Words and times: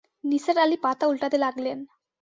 নিসার 0.23 0.57
আলি 0.57 0.77
পাতা 0.83 1.05
ওল্টাতে 1.07 1.37
লাগলেন। 1.37 1.77